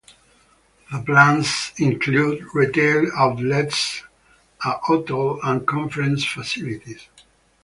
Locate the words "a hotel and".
4.65-5.67